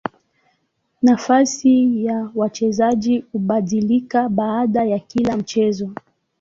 [1.01, 5.89] Nafasi ya wachezaji hubadilika baada ya kila mchezo.